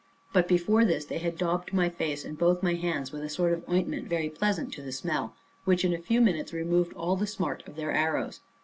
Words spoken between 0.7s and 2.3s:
this, they had daubed my face,